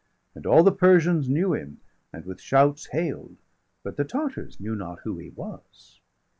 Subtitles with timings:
[0.33, 1.79] And all the Persians knew him,
[2.11, 3.37] and with shouts Hail'd;
[3.83, 5.99] but the Tartars knew not who he was.